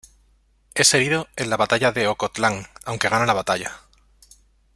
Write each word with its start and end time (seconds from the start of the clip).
Es 0.73 0.95
herido 0.95 1.27
en 1.35 1.51
la 1.51 1.57
Batalla 1.57 1.91
de 1.91 2.07
Ocotlán, 2.07 2.65
aunque 2.87 3.07
gana 3.07 3.27
la 3.27 3.33
batalla. 3.33 3.81